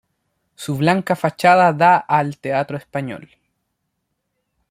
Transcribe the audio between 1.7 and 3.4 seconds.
da al Teatro Español.